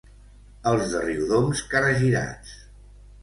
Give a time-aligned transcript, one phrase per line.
[0.69, 2.57] Els de Riudoms, caragirats.